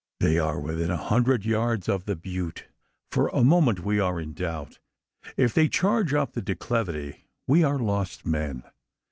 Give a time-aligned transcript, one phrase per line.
[0.19, 2.65] They are within a hundred yards of the butte.
[3.11, 4.79] For a moment we are in doubt.
[5.37, 8.63] If they charge up the declivity, we are lost men.